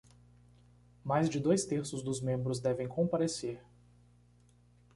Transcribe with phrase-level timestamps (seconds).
[1.05, 3.63] Mais de dois terços dos membros devem comparecer